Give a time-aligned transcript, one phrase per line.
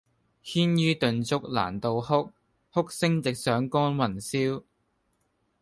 [0.43, 2.31] 牽衣頓足攔道哭，
[2.73, 4.63] 哭聲直上干云霄！